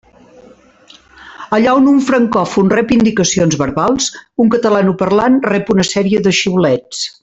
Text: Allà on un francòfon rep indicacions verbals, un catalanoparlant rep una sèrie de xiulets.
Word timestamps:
Allà 1.57 1.75
on 1.81 1.91
un 1.91 1.99
francòfon 2.07 2.73
rep 2.75 2.95
indicacions 2.97 3.61
verbals, 3.63 4.11
un 4.47 4.53
catalanoparlant 4.57 5.41
rep 5.55 5.75
una 5.79 5.91
sèrie 5.95 6.29
de 6.29 6.39
xiulets. 6.43 7.09